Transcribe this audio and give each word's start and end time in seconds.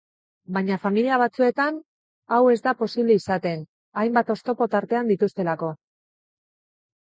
Baina 0.53 0.77
familia 0.85 1.17
batzuetan 1.21 1.77
hau 2.37 2.39
ez 2.53 2.57
da 2.69 2.73
posible 2.79 3.19
izaten, 3.21 3.61
hainbat 4.05 4.33
oztopo 4.37 4.69
tartean 4.73 5.13
dituztelako. 5.13 5.71